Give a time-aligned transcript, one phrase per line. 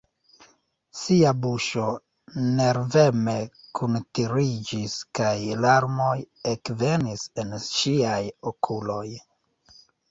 [1.01, 1.83] Sia buŝo
[2.61, 3.35] nerveme
[3.81, 6.19] kuntiriĝis kaj larmoj
[6.57, 8.21] ekvenis en ŝiaj
[8.55, 9.09] okuloj.